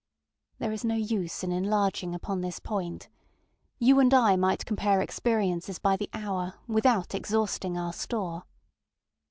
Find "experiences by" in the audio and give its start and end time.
4.99-5.95